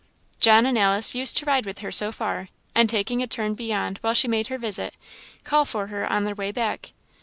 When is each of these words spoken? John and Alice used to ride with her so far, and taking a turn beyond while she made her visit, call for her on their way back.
John 0.39 0.65
and 0.65 0.79
Alice 0.79 1.13
used 1.13 1.37
to 1.37 1.45
ride 1.45 1.63
with 1.67 1.77
her 1.85 1.91
so 1.91 2.11
far, 2.11 2.47
and 2.73 2.89
taking 2.89 3.21
a 3.21 3.27
turn 3.27 3.53
beyond 3.53 3.99
while 3.99 4.15
she 4.15 4.27
made 4.27 4.47
her 4.47 4.57
visit, 4.57 4.95
call 5.43 5.63
for 5.63 5.85
her 5.93 6.11
on 6.11 6.23
their 6.25 6.33
way 6.33 6.51
back. 6.51 6.93